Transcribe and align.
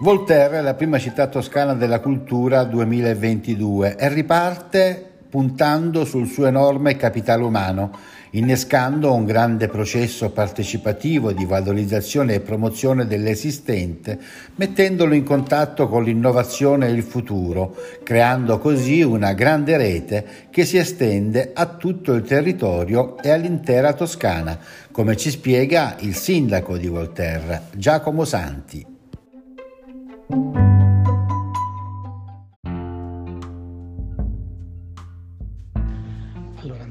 Voltaire 0.00 0.58
è 0.58 0.60
la 0.60 0.74
prima 0.74 1.00
città 1.00 1.26
toscana 1.26 1.74
della 1.74 1.98
cultura 1.98 2.62
2022 2.62 3.96
e 3.96 4.08
riparte 4.08 5.04
puntando 5.28 6.04
sul 6.04 6.28
suo 6.28 6.46
enorme 6.46 6.96
capitale 6.96 7.42
umano, 7.42 7.90
innescando 8.30 9.12
un 9.12 9.24
grande 9.24 9.66
processo 9.66 10.30
partecipativo 10.30 11.32
di 11.32 11.44
valorizzazione 11.44 12.34
e 12.34 12.40
promozione 12.40 13.08
dell'esistente, 13.08 14.16
mettendolo 14.54 15.14
in 15.14 15.24
contatto 15.24 15.88
con 15.88 16.04
l'innovazione 16.04 16.86
e 16.86 16.92
il 16.92 17.02
futuro, 17.02 17.74
creando 18.04 18.58
così 18.58 19.02
una 19.02 19.32
grande 19.32 19.76
rete 19.76 20.26
che 20.50 20.64
si 20.64 20.76
estende 20.76 21.50
a 21.52 21.66
tutto 21.66 22.12
il 22.12 22.22
territorio 22.22 23.18
e 23.18 23.30
all'intera 23.30 23.92
Toscana, 23.94 24.56
come 24.92 25.16
ci 25.16 25.30
spiega 25.30 25.96
il 25.98 26.14
sindaco 26.14 26.76
di 26.76 26.86
Volterra, 26.86 27.62
Giacomo 27.72 28.24
Santi. 28.24 28.97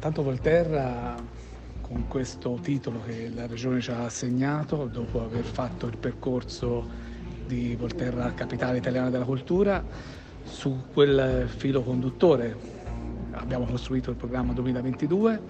Intanto 0.08 0.24
Volterra 0.24 1.16
con 1.82 2.08
questo 2.08 2.58
titolo 2.62 3.02
che 3.06 3.30
la 3.36 3.46
Regione 3.46 3.82
ci 3.82 3.92
ha 3.92 4.06
assegnato, 4.06 4.90
dopo 4.90 5.22
aver 5.22 5.44
fatto 5.44 5.86
il 5.88 5.98
percorso 5.98 6.88
di 7.46 7.76
Volterra 7.76 8.32
Capitale 8.34 8.78
Italiana 8.78 9.10
della 9.10 9.26
Cultura, 9.26 9.84
su 10.44 10.84
quel 10.94 11.50
filo 11.50 11.82
conduttore 11.84 12.56
abbiamo 13.32 13.66
costruito 13.66 14.10
il 14.10 14.16
programma 14.16 14.54
2022 14.54 15.42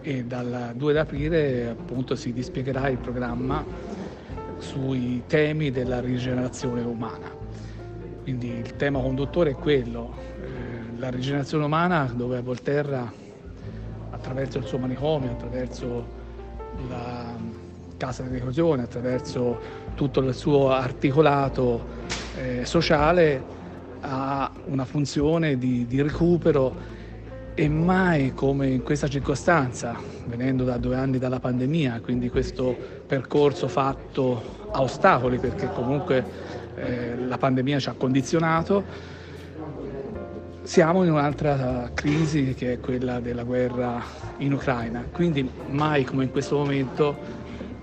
e 0.00 0.24
dal 0.24 0.72
2 0.74 0.98
aprile 0.98 1.68
appunto 1.68 2.16
si 2.16 2.32
dispiegherà 2.32 2.88
il 2.88 2.98
programma 2.98 3.64
sui 4.58 5.22
temi 5.28 5.70
della 5.70 6.00
rigenerazione 6.00 6.82
umana. 6.82 7.30
Quindi 8.24 8.48
il 8.48 8.74
tema 8.74 8.98
conduttore 8.98 9.50
è 9.50 9.54
quello, 9.54 10.12
eh, 10.42 10.98
la 10.98 11.08
rigenerazione 11.08 11.64
umana 11.64 12.12
dove 12.12 12.40
Volterra 12.40 13.19
attraverso 14.20 14.58
il 14.58 14.66
suo 14.66 14.78
manicomio, 14.78 15.30
attraverso 15.30 16.06
la 16.88 17.34
casa 17.96 18.22
di 18.22 18.34
reclusione, 18.34 18.82
attraverso 18.82 19.58
tutto 19.94 20.20
il 20.20 20.34
suo 20.34 20.70
articolato 20.70 21.98
eh, 22.34 22.64
sociale 22.66 23.58
ha 24.00 24.50
una 24.66 24.84
funzione 24.84 25.58
di, 25.58 25.86
di 25.86 26.00
recupero 26.02 26.98
e 27.54 27.68
mai 27.68 28.32
come 28.34 28.68
in 28.68 28.82
questa 28.82 29.08
circostanza, 29.08 29.98
venendo 30.26 30.64
da 30.64 30.76
due 30.76 30.96
anni 30.96 31.18
dalla 31.18 31.40
pandemia, 31.40 32.00
quindi 32.00 32.28
questo 32.28 32.76
percorso 33.06 33.68
fatto 33.68 34.68
a 34.70 34.80
ostacoli 34.82 35.38
perché 35.38 35.68
comunque 35.72 36.24
eh, 36.76 37.16
la 37.16 37.36
pandemia 37.36 37.78
ci 37.78 37.88
ha 37.88 37.94
condizionato, 37.94 38.84
siamo 40.62 41.04
in 41.04 41.10
un'altra 41.10 41.90
crisi 41.94 42.54
che 42.54 42.74
è 42.74 42.80
quella 42.80 43.20
della 43.20 43.42
guerra 43.42 44.02
in 44.38 44.52
Ucraina, 44.52 45.04
quindi 45.12 45.48
mai 45.66 46.04
come 46.04 46.24
in 46.24 46.30
questo 46.30 46.56
momento 46.56 47.16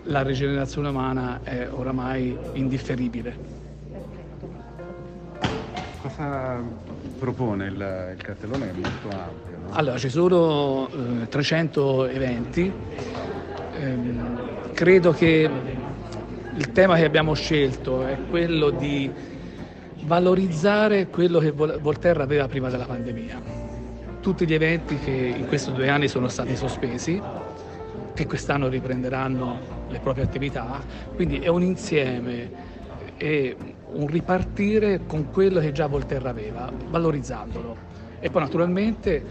la 0.04 0.22
rigenerazione 0.22 0.90
umana 0.90 1.42
è 1.44 1.68
oramai 1.72 2.38
indifferibile. 2.54 3.46
Cosa 5.98 6.64
propone 7.18 7.66
il, 7.66 8.14
il 8.16 8.22
cartellone 8.22 8.70
è 8.70 8.74
molto 8.74 9.10
ampio? 9.10 9.58
Allora, 9.72 9.98
ci 9.98 10.10
sono 10.10 10.88
eh, 11.22 11.28
300 11.28 12.06
eventi. 12.08 12.72
Ehm, 13.74 14.74
credo 14.74 15.12
che 15.12 15.50
il 16.56 16.72
tema 16.72 16.96
che 16.96 17.04
abbiamo 17.04 17.34
scelto 17.34 18.06
è 18.06 18.18
quello 18.30 18.70
di 18.70 19.12
valorizzare 20.04 21.08
quello 21.08 21.40
che 21.40 21.52
Volterra 21.52 22.24
aveva 22.24 22.48
prima 22.48 22.70
della 22.70 22.86
pandemia. 22.86 23.42
Tutti 24.22 24.46
gli 24.46 24.54
eventi 24.54 24.98
che 24.98 25.12
in 25.12 25.48
questi 25.48 25.72
due 25.72 25.90
anni 25.90 26.08
sono 26.08 26.28
stati 26.28 26.56
sospesi, 26.56 27.22
che 28.14 28.26
quest'anno 28.26 28.68
riprenderanno 28.68 29.60
le 29.90 30.00
proprie 30.00 30.24
attività, 30.24 30.82
quindi 31.16 31.40
è 31.40 31.48
un 31.48 31.62
insieme 31.62 32.50
e 33.18 33.56
un 33.94 34.08
ripartire 34.08 35.02
con 35.06 35.30
quello 35.32 35.60
che 35.60 35.72
già 35.72 35.88
Volterra 35.88 36.30
aveva, 36.30 36.72
valorizzandolo. 36.90 37.76
E 38.20 38.30
poi 38.30 38.42
naturalmente 38.42 39.24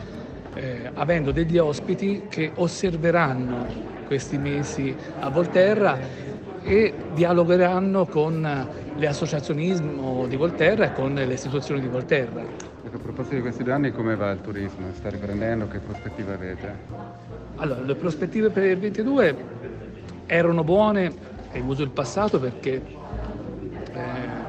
eh, 0.54 0.90
avendo 0.94 1.32
degli 1.32 1.58
ospiti 1.58 2.24
che 2.28 2.52
osserveranno 2.54 3.66
questi 4.06 4.38
mesi 4.38 4.94
a 5.18 5.28
Volterra 5.28 5.98
e 6.62 6.94
dialogheranno 7.12 8.06
con 8.06 8.68
l'associazionismo 8.98 10.26
di 10.26 10.36
Volterra 10.36 10.86
e 10.86 10.92
con 10.92 11.14
le 11.14 11.32
istituzioni 11.32 11.80
di 11.80 11.88
Volterra. 11.88 12.42
Ecco, 12.42 12.96
a 12.96 12.98
proposito 12.98 13.34
di 13.34 13.40
questi 13.40 13.62
due 13.62 13.72
anni, 13.72 13.92
come 13.92 14.16
va 14.16 14.30
il 14.30 14.40
turismo? 14.40 14.86
Sta 14.92 15.10
riprendendo? 15.10 15.68
Che 15.68 15.78
prospettive 15.78 16.32
avete? 16.32 16.74
Allora, 17.56 17.80
le 17.80 17.94
prospettive 17.94 18.50
per 18.50 18.64
il 18.64 18.78
22 18.78 19.36
erano 20.26 20.64
buone, 20.64 21.34
e 21.52 21.60
uso 21.60 21.82
il 21.82 21.90
passato 21.90 22.38
perché 22.38 22.82
eh, 23.92 24.44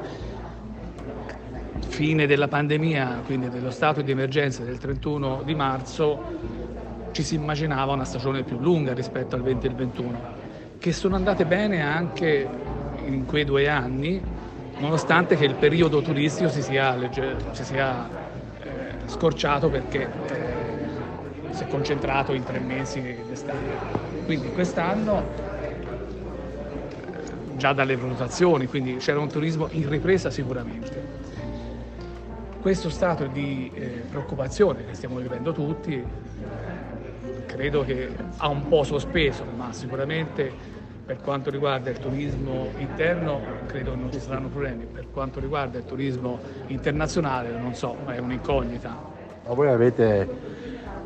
fine 1.88 2.26
della 2.26 2.48
pandemia, 2.48 3.22
quindi 3.24 3.48
dello 3.48 3.70
stato 3.70 4.02
di 4.02 4.10
emergenza 4.10 4.62
del 4.62 4.78
31 4.78 5.42
di 5.44 5.54
marzo, 5.54 6.22
ci 7.12 7.22
si 7.22 7.34
immaginava 7.34 7.92
una 7.92 8.04
stagione 8.04 8.42
più 8.42 8.58
lunga 8.60 8.92
rispetto 8.92 9.34
al 9.34 9.42
20 9.42 9.66
e 9.66 9.68
il 9.70 9.74
21, 9.74 10.20
che 10.78 10.92
sono 10.92 11.16
andate 11.16 11.44
bene 11.46 11.82
anche 11.82 12.46
in 13.06 13.24
quei 13.24 13.44
due 13.44 13.68
anni, 13.68 14.22
nonostante 14.78 15.36
che 15.36 15.44
il 15.44 15.54
periodo 15.54 16.00
turistico 16.02 16.48
si 16.48 16.62
sia, 16.62 16.96
si 17.52 17.64
sia 17.64 18.08
eh, 18.60 18.68
scorciato 19.06 19.68
perché 19.68 20.08
eh, 20.28 21.52
si 21.52 21.64
è 21.64 21.66
concentrato 21.68 22.32
in 22.32 22.44
tre 22.44 22.58
mesi 22.58 23.00
d'estate. 23.00 23.96
Quindi 24.24 24.52
quest'anno 24.52 25.46
già 27.56 27.72
dalle 27.72 27.96
valutazioni, 27.96 28.66
quindi 28.66 28.96
c'era 28.96 29.18
un 29.18 29.28
turismo 29.28 29.68
in 29.72 29.88
ripresa 29.88 30.30
sicuramente. 30.30 31.26
Questo 32.60 32.90
stato 32.90 33.26
di 33.26 33.70
eh, 33.74 34.02
preoccupazione 34.08 34.84
che 34.84 34.94
stiamo 34.94 35.18
vivendo 35.18 35.52
tutti 35.52 36.04
credo 37.46 37.82
che 37.82 38.08
ha 38.36 38.48
un 38.48 38.68
po' 38.68 38.84
sospeso, 38.84 39.44
ma 39.56 39.72
sicuramente 39.72 40.76
per 41.08 41.22
quanto 41.22 41.48
riguarda 41.48 41.88
il 41.88 41.98
turismo 41.98 42.68
interno 42.76 43.40
credo 43.64 43.94
non 43.94 44.12
ci 44.12 44.20
saranno 44.20 44.48
problemi, 44.48 44.84
per 44.84 45.06
quanto 45.10 45.40
riguarda 45.40 45.78
il 45.78 45.86
turismo 45.86 46.38
internazionale 46.66 47.48
non 47.58 47.74
so, 47.74 47.96
è 48.04 48.18
un'incognita. 48.18 48.94
Ma 49.46 49.54
voi 49.54 49.68
avete 49.68 50.28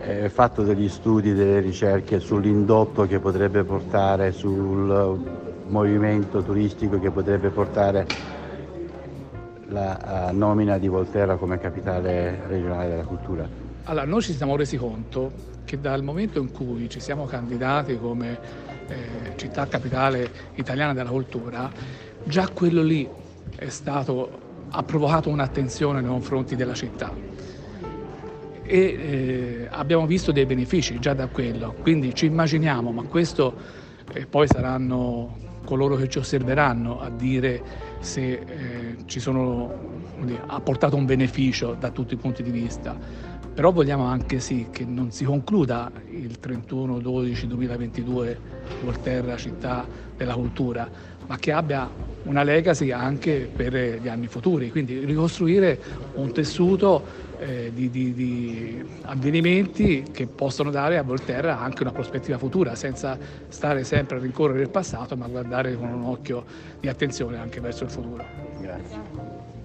eh, 0.00 0.28
fatto 0.28 0.64
degli 0.64 0.88
studi, 0.88 1.32
delle 1.34 1.60
ricerche 1.60 2.18
sull'indotto 2.18 3.06
che 3.06 3.20
potrebbe 3.20 3.62
portare, 3.62 4.32
sul 4.32 5.20
movimento 5.68 6.42
turistico 6.42 6.98
che 6.98 7.12
potrebbe 7.12 7.50
portare 7.50 8.04
la 9.68 10.30
uh, 10.32 10.36
nomina 10.36 10.78
di 10.78 10.88
Volterra 10.88 11.36
come 11.36 11.58
capitale 11.58 12.40
regionale 12.48 12.88
della 12.88 13.04
cultura? 13.04 13.48
Allora, 13.84 14.04
noi 14.04 14.20
ci 14.20 14.32
siamo 14.32 14.56
resi 14.56 14.76
conto 14.76 15.50
che 15.64 15.80
dal 15.80 16.02
momento 16.02 16.40
in 16.40 16.50
cui 16.50 16.90
ci 16.90 16.98
siamo 16.98 17.24
candidati 17.24 17.96
come 17.98 18.71
eh, 18.88 19.32
città 19.36 19.66
capitale 19.66 20.30
italiana 20.54 20.92
della 20.92 21.10
cultura, 21.10 21.70
già 22.24 22.48
quello 22.48 22.82
lì 22.82 23.08
stato, 23.66 24.40
ha 24.70 24.82
provocato 24.82 25.28
un'attenzione 25.28 26.00
nei 26.00 26.10
confronti 26.10 26.56
della 26.56 26.74
città 26.74 27.32
e 28.62 28.78
eh, 28.78 29.68
abbiamo 29.70 30.06
visto 30.06 30.32
dei 30.32 30.46
benefici 30.46 30.98
già 30.98 31.12
da 31.14 31.26
quello, 31.26 31.74
quindi 31.82 32.14
ci 32.14 32.26
immaginiamo, 32.26 32.90
ma 32.90 33.02
questo 33.02 33.54
eh, 34.14 34.24
poi 34.26 34.46
saranno 34.46 35.36
coloro 35.64 35.96
che 35.96 36.08
ci 36.08 36.18
osserveranno 36.18 37.00
a 37.00 37.10
dire 37.10 37.62
se 38.00 38.32
eh, 38.32 38.96
sono, 39.20 39.70
dire, 40.20 40.40
ha 40.46 40.60
portato 40.60 40.96
un 40.96 41.04
beneficio 41.04 41.76
da 41.78 41.90
tutti 41.90 42.14
i 42.14 42.16
punti 42.16 42.42
di 42.42 42.50
vista. 42.50 42.96
Però 43.54 43.70
vogliamo 43.70 44.04
anche 44.04 44.40
sì 44.40 44.68
che 44.70 44.84
non 44.84 45.10
si 45.12 45.24
concluda 45.24 45.90
il 46.10 46.38
31-12-2022 46.42 48.36
Volterra 48.80 49.36
città 49.36 49.86
della 50.16 50.34
cultura, 50.34 50.88
ma 51.26 51.36
che 51.36 51.52
abbia 51.52 51.88
una 52.24 52.42
legacy 52.42 52.90
anche 52.90 53.50
per 53.54 53.74
gli 54.00 54.08
anni 54.08 54.26
futuri, 54.26 54.70
quindi 54.70 55.04
ricostruire 55.04 55.78
un 56.14 56.32
tessuto 56.32 57.04
eh, 57.38 57.72
di, 57.74 57.90
di, 57.90 58.14
di, 58.14 58.84
avvenimenti 59.02 60.04
che 60.12 60.26
possono 60.26 60.70
dare 60.70 60.98
a 60.98 61.02
Volterra 61.02 61.58
anche 61.58 61.82
una 61.82 61.92
prospettiva 61.92 62.38
futura, 62.38 62.74
senza 62.74 63.18
stare 63.48 63.84
sempre 63.84 64.16
a 64.16 64.20
rincorrere 64.20 64.62
il 64.62 64.70
passato, 64.70 65.16
ma 65.16 65.26
guardare 65.26 65.76
con 65.76 65.92
un 65.92 66.04
occhio 66.04 66.44
di 66.80 66.88
attenzione 66.88 67.38
anche 67.38 67.60
verso 67.60 67.84
il 67.84 67.90
futuro. 67.90 68.24
Grazie. 68.60 69.61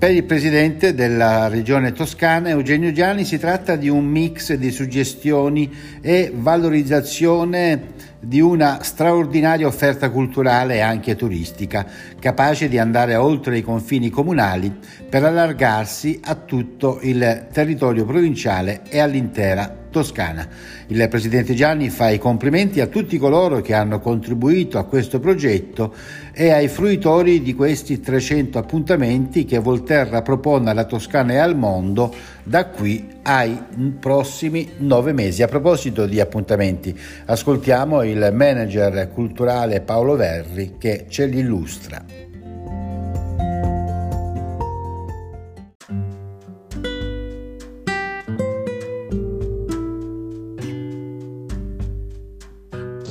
Per 0.00 0.10
il 0.10 0.24
presidente 0.24 0.94
della 0.94 1.48
regione 1.48 1.92
toscana 1.92 2.48
Eugenio 2.48 2.90
Gianni 2.90 3.26
si 3.26 3.38
tratta 3.38 3.76
di 3.76 3.90
un 3.90 4.06
mix 4.06 4.54
di 4.54 4.70
suggestioni 4.70 5.70
e 6.00 6.32
valorizzazione 6.34 7.88
di 8.18 8.40
una 8.40 8.82
straordinaria 8.82 9.66
offerta 9.66 10.08
culturale 10.08 10.76
e 10.76 10.80
anche 10.80 11.16
turistica, 11.16 11.84
capace 12.18 12.70
di 12.70 12.78
andare 12.78 13.14
oltre 13.16 13.58
i 13.58 13.62
confini 13.62 14.08
comunali 14.08 14.74
per 15.06 15.22
allargarsi 15.22 16.18
a 16.24 16.34
tutto 16.34 16.98
il 17.02 17.48
territorio 17.52 18.06
provinciale 18.06 18.80
e 18.88 19.00
all'intera 19.00 19.79
Toscana. 19.90 20.48
Il 20.86 21.06
presidente 21.08 21.54
Gianni 21.54 21.90
fa 21.90 22.08
i 22.08 22.18
complimenti 22.18 22.80
a 22.80 22.86
tutti 22.86 23.18
coloro 23.18 23.60
che 23.60 23.74
hanno 23.74 24.00
contribuito 24.00 24.78
a 24.78 24.84
questo 24.84 25.20
progetto 25.20 25.94
e 26.32 26.50
ai 26.50 26.68
fruitori 26.68 27.42
di 27.42 27.54
questi 27.54 28.00
300 28.00 28.58
appuntamenti 28.58 29.44
che 29.44 29.58
Volterra 29.58 30.22
propone 30.22 30.70
alla 30.70 30.84
Toscana 30.84 31.32
e 31.32 31.38
al 31.38 31.56
mondo 31.56 32.14
da 32.42 32.66
qui 32.66 33.08
ai 33.22 33.60
prossimi 33.98 34.70
nove 34.78 35.12
mesi. 35.12 35.42
A 35.42 35.48
proposito 35.48 36.06
di 36.06 36.20
appuntamenti, 36.20 36.98
ascoltiamo 37.26 38.02
il 38.02 38.30
manager 38.32 39.10
culturale 39.12 39.80
Paolo 39.80 40.16
Verri 40.16 40.76
che 40.78 41.06
ce 41.08 41.26
li 41.26 41.40
illustra. 41.40 42.29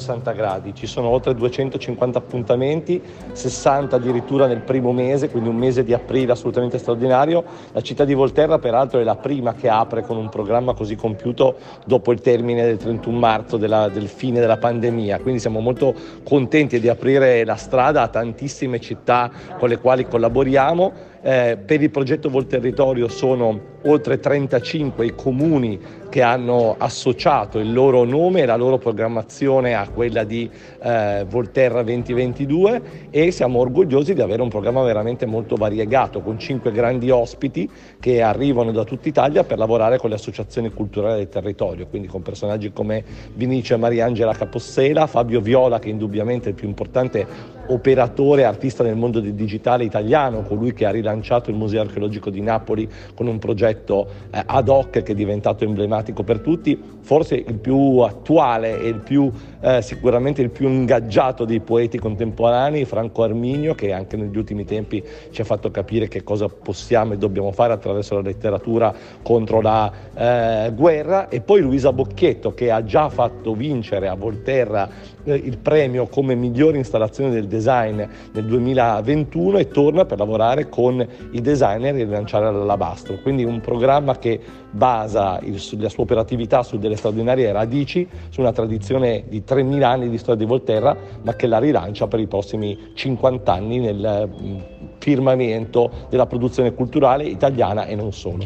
360 0.10 0.32
gradi, 0.32 0.74
ci 0.74 0.88
sono 0.88 1.10
oltre 1.10 1.36
250 1.36 2.18
appuntamenti, 2.18 3.02
60 3.32 3.96
addirittura 3.96 4.48
nel 4.48 4.62
primo 4.62 4.92
mese, 4.92 5.30
quindi 5.30 5.50
un 5.50 5.56
mese 5.56 5.84
di 5.84 5.94
aprile 5.94 6.32
assolutamente 6.32 6.80
straordinario. 6.80 7.44
La 7.72 7.82
città 7.82 8.06
di 8.06 8.16
Volterra 8.16 8.58
peraltro 8.58 9.00
è 9.00 9.04
la 9.04 9.16
prima 9.16 9.54
che 9.54 9.70
apre 9.70 10.02
con 10.02 10.18
un 10.18 10.30
programma 10.30 10.74
così 10.74 10.96
compiuto 10.96 11.58
dopo 11.86 12.12
il 12.12 12.22
termine 12.22 12.66
del 12.66 12.78
31 12.78 13.18
marzo 13.18 13.58
della, 13.58 13.88
del 13.90 14.08
fine 14.08 14.40
della 14.40 14.58
pandemia, 14.58 15.20
quindi 15.20 15.40
siamo 15.40 15.60
molto 15.60 15.94
contenti 16.24 16.80
di 16.80 16.90
aprire 16.90 17.46
la 17.46 17.56
strada 17.56 18.02
a 18.02 18.08
tantissime 18.08 18.80
città 18.80 19.30
con 19.58 19.70
le 19.70 19.78
quali 19.78 20.08
collaboriamo. 20.08 21.08
Eh, 21.21 21.57
per 21.63 21.81
il 21.81 21.89
progetto 21.89 22.30
Vol 22.30 22.48
Territorio 22.48 23.10
sono 23.10 23.77
oltre 23.83 24.19
35 24.19 25.06
i 25.06 25.16
comuni 25.16 25.80
che 26.10 26.21
hanno 26.21 26.75
associato 26.77 27.60
il 27.60 27.71
loro 27.71 28.04
nome 28.04 28.42
e 28.42 28.45
la 28.45 28.56
loro 28.56 28.77
programmazione 28.77 29.75
a 29.75 29.88
quella 29.88 30.24
di 30.24 30.50
eh, 30.81 31.25
Volterra 31.30 31.83
2022 31.83 32.81
e 33.10 33.31
siamo 33.31 33.60
orgogliosi 33.60 34.13
di 34.13 34.21
avere 34.21 34.42
un 34.42 34.50
programma 34.50 34.81
veramente 34.81 35.25
molto 35.25 35.56
variegato 35.56 36.21
con 36.21 36.39
cinque 36.39 36.71
grandi 36.71 37.10
ospiti 37.10 37.69
che 38.00 38.21
arrivano 38.21 38.71
da 38.71 38.83
tutta 38.83 39.07
Italia 39.07 39.44
per 39.44 39.57
lavorare 39.57 39.98
con 39.98 40.10
le 40.10 40.16
associazioni 40.16 40.71
culturali 40.71 41.18
del 41.18 41.30
territorio, 41.30 41.88
quindi 41.88 42.07
con 42.07 42.21
personaggi 42.21 42.71
come 42.71 43.04
Vinicio 43.33 43.75
e 43.75 43.77
Mariangela 43.77 44.33
Capossela, 44.33 45.06
Fabio 45.06 45.42
Viola 45.42 45.80
che 45.80 45.89
indubbiamente 45.89 46.48
è 46.48 46.50
il 46.50 46.56
più 46.56 46.68
importante 46.68 47.57
operatore 47.69 48.44
artista 48.44 48.83
nel 48.83 48.95
mondo 48.95 49.19
del 49.19 49.33
digitale 49.33 49.83
italiano, 49.83 50.44
colui 50.44 50.74
che 50.74 50.86
ha 50.86 50.92
rilanciato 50.92 51.50
il 51.50 51.56
Museo 51.56 51.81
archeologico 51.81 52.30
di 52.30 52.42
Napoli 52.42 52.88
con 53.16 53.27
un 53.27 53.39
progetto 53.39 54.07
eh, 54.31 54.42
ad 54.45 54.69
hoc 54.69 55.04
che 55.04 55.12
è 55.12 55.16
diventato 55.16 55.63
emblematico 55.63 56.24
per 56.24 56.39
tutti, 56.39 56.80
forse 57.01 57.36
il 57.36 57.57
più 57.57 58.00
attuale 58.00 58.80
e 58.80 58.88
il 58.88 59.00
più, 59.00 59.31
eh, 59.62 59.81
sicuramente 59.81 60.42
il 60.42 60.50
più 60.50 60.68
ingaggiato 60.68 61.45
dei 61.45 61.60
poeti 61.60 61.98
contemporanei, 61.98 62.86
Franco 62.86 63.24
Arminio, 63.24 63.75
che 63.75 63.92
anche 63.92 64.18
negli 64.18 64.38
ultimi 64.38 64.66
tempi 64.66 65.04
ci 65.31 65.42
ha 65.42 65.45
fatto 65.45 65.71
capire 65.71 66.07
che 66.07 66.24
cosa 66.24 66.48
possiamo 66.48 67.13
e 67.13 67.18
dobbiamo 67.18 67.51
fare 67.51 67.74
attraverso 67.74 68.16
la 68.16 68.21
letteratura 68.21 68.94
contro 69.21 69.62
la 69.62 69.92
eh, 70.13 70.71
guerra, 70.75 71.30
e 71.30 71.42
poi 71.42 71.62
Luisa 71.62 71.92
Bocchietto 71.92 72.54
che 72.54 72.71
ha 72.71 72.83
già 72.83 73.10
fatto 73.10 73.54
vincere 73.54 74.07
a 74.07 74.16
Volterra 74.16 74.89
eh, 75.24 75.33
il 75.33 75.57
premio 75.57 76.07
come 76.07 76.36
migliore 76.36 76.77
installazione 76.77 77.30
del 77.30 77.48
design 77.60 78.02
nel 78.32 78.46
2021 78.46 79.58
e 79.58 79.68
torna 79.68 80.06
per 80.06 80.18
lavorare 80.18 80.70
con 80.70 81.06
i 81.32 81.42
designer 81.42 81.96
e 81.96 82.04
rilanciare 82.04 82.52
l'alabastro. 82.52 83.18
Quindi 83.22 83.44
un 83.44 83.60
programma 83.60 84.18
che 84.18 84.40
basa 84.72 85.40
il, 85.44 85.62
la 85.78 85.90
sua 85.90 86.04
operatività 86.04 86.64
su 86.64 86.78
delle 86.78 86.96
straordinarie 86.96 87.52
radici, 87.52 88.08
su 88.30 88.40
una 88.42 88.52
tradizione 88.52 89.26
di 89.28 89.44
3.000 89.48 89.84
anni 89.84 90.10
di 90.10 90.18
storia 90.18 90.40
di 90.40 90.46
Volterra, 90.46 90.96
ma 91.22 91.36
che 91.36 91.48
la 91.48 91.60
rilancia 91.60 92.08
per 92.08 92.20
i 92.20 92.28
prossimi 92.28 92.92
50 92.94 93.54
anni 93.54 93.80
nel 93.80 94.30
mm, 94.30 94.58
firmamento 94.98 95.92
della 96.10 96.26
produzione 96.26 96.74
culturale 96.74 97.26
italiana 97.26 97.86
e 97.86 97.96
non 97.96 98.12
solo. 98.12 98.46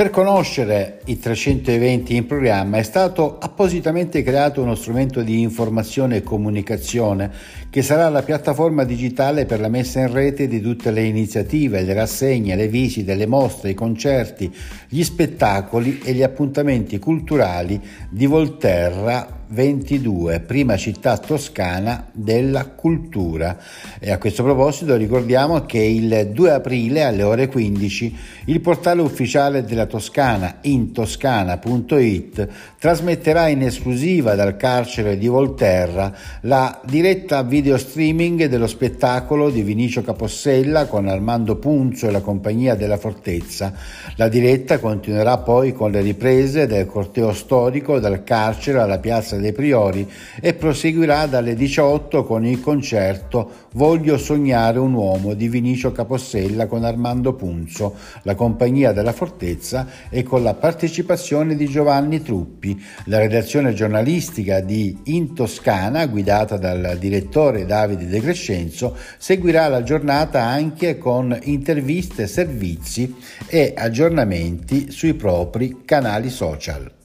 Per 0.00 0.08
conoscere 0.08 1.02
i 1.04 1.18
300 1.18 1.72
eventi 1.72 2.16
in 2.16 2.24
programma 2.24 2.78
è 2.78 2.82
stato 2.82 3.36
appositamente 3.38 4.22
creato 4.22 4.62
uno 4.62 4.74
strumento 4.74 5.20
di 5.20 5.42
informazione 5.42 6.16
e 6.16 6.22
comunicazione 6.22 7.30
che 7.68 7.82
sarà 7.82 8.08
la 8.08 8.22
piattaforma 8.22 8.84
digitale 8.84 9.44
per 9.44 9.60
la 9.60 9.68
messa 9.68 10.00
in 10.00 10.10
rete 10.10 10.48
di 10.48 10.62
tutte 10.62 10.90
le 10.90 11.02
iniziative, 11.02 11.82
le 11.82 11.92
rassegne, 11.92 12.56
le 12.56 12.68
visite, 12.68 13.14
le 13.14 13.26
mostre, 13.26 13.68
i 13.68 13.74
concerti, 13.74 14.50
gli 14.88 15.02
spettacoli 15.02 16.00
e 16.02 16.14
gli 16.14 16.22
appuntamenti 16.22 16.98
culturali 16.98 17.78
di 18.08 18.24
Volterra 18.24 19.39
22, 19.50 20.40
prima 20.40 20.76
città 20.76 21.18
toscana 21.18 22.06
della 22.12 22.66
cultura. 22.66 23.58
E 23.98 24.12
a 24.12 24.18
questo 24.18 24.44
proposito 24.44 24.94
ricordiamo 24.94 25.66
che 25.66 25.78
il 25.78 26.30
2 26.32 26.50
aprile 26.52 27.02
alle 27.02 27.24
ore 27.24 27.48
15 27.48 28.16
il 28.46 28.60
portale 28.60 29.00
ufficiale 29.00 29.64
della 29.64 29.86
Toscana 29.86 30.58
intoscana.it 30.60 32.48
trasmetterà 32.78 33.48
in 33.48 33.62
esclusiva 33.62 34.34
dal 34.34 34.56
carcere 34.56 35.18
di 35.18 35.26
Volterra 35.26 36.14
la 36.42 36.80
diretta 36.84 37.42
video 37.42 37.76
streaming 37.76 38.46
dello 38.46 38.68
spettacolo 38.68 39.50
di 39.50 39.62
Vinicio 39.62 40.02
Capossella 40.02 40.86
con 40.86 41.08
Armando 41.08 41.56
Punzo 41.56 42.06
e 42.06 42.12
la 42.12 42.20
compagnia 42.20 42.76
della 42.76 42.98
Fortezza. 42.98 43.72
La 44.14 44.28
diretta 44.28 44.78
continuerà 44.78 45.38
poi 45.38 45.72
con 45.72 45.90
le 45.90 46.00
riprese 46.00 46.66
del 46.66 46.86
corteo 46.86 47.32
storico 47.32 47.98
dal 47.98 48.22
carcere 48.22 48.78
alla 48.78 48.98
piazza 48.98 49.38
dei 49.40 49.52
Priori 49.52 50.08
e 50.40 50.54
proseguirà 50.54 51.26
dalle 51.26 51.54
18 51.54 52.24
con 52.24 52.44
il 52.44 52.60
concerto 52.60 53.68
Voglio 53.74 54.18
sognare 54.18 54.80
un 54.80 54.94
uomo 54.94 55.34
di 55.34 55.48
Vinicio 55.48 55.92
Capossella 55.92 56.66
con 56.66 56.82
Armando 56.82 57.34
Punzo, 57.34 57.94
la 58.22 58.34
compagnia 58.34 58.90
della 58.90 59.12
Fortezza 59.12 59.86
e 60.08 60.24
con 60.24 60.42
la 60.42 60.54
partecipazione 60.54 61.54
di 61.54 61.66
Giovanni 61.66 62.20
Truppi. 62.20 62.82
La 63.04 63.18
redazione 63.18 63.72
giornalistica 63.72 64.58
di 64.58 64.98
In 65.04 65.34
Toscana, 65.34 66.06
guidata 66.06 66.56
dal 66.56 66.96
direttore 66.98 67.64
Davide 67.64 68.08
De 68.08 68.20
Crescenzo, 68.20 68.96
seguirà 69.18 69.68
la 69.68 69.84
giornata 69.84 70.42
anche 70.42 70.98
con 70.98 71.38
interviste, 71.44 72.26
servizi 72.26 73.14
e 73.46 73.72
aggiornamenti 73.76 74.90
sui 74.90 75.14
propri 75.14 75.82
canali 75.84 76.28
social. 76.28 76.98